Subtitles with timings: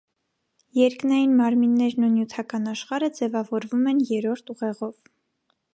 [0.77, 4.97] Երկնային մարմիններն ու նյութական աշխարհը ձևավորվում են երրորդ ուղեղով։